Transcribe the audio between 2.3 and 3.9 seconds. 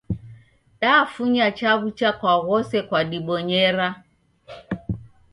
ghose kwadibonyera.